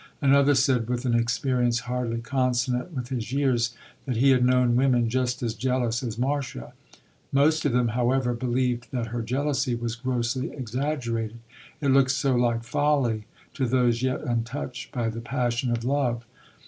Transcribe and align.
Another 0.19 0.55
said, 0.55 0.89
with 0.89 1.05
an 1.05 1.13
experience 1.13 1.81
hardly 1.81 2.17
consonant 2.21 2.91
with 2.91 3.09
his 3.09 3.31
years, 3.31 3.75
that 4.07 4.15
he 4.17 4.31
had 4.31 4.43
known 4.43 4.75
women 4.75 5.09
just 5.09 5.43
as 5.43 5.53
jealous 5.53 6.01
as 6.01 6.17
Marcia. 6.17 6.73
Most 7.31 7.65
of 7.65 7.71
them, 7.71 7.89
however, 7.89 8.33
believed 8.33 8.87
that 8.89 9.09
her 9.13 9.21
jealousy 9.21 9.75
was 9.75 9.95
grossly 9.95 10.51
exaggerated; 10.53 11.37
it 11.81 11.89
looks 11.91 12.15
so 12.15 12.33
like 12.33 12.63
folly 12.63 13.27
to 13.53 13.67
those 13.67 14.01
yet 14.01 14.21
untouched 14.21 14.91
by 14.91 15.07
the 15.07 15.21
passion 15.21 15.69
of 15.69 15.83
love. 15.83 16.25